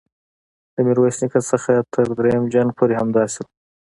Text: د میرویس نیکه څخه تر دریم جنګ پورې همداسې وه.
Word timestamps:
د 0.73 0.75
میرویس 0.85 1.17
نیکه 1.21 1.41
څخه 1.51 1.71
تر 1.93 2.05
دریم 2.17 2.43
جنګ 2.53 2.69
پورې 2.77 2.93
همداسې 3.01 3.39
وه. 3.43 3.49